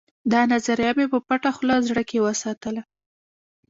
[0.31, 2.81] دا نظریه مې په پټه خوله زړه کې وساتله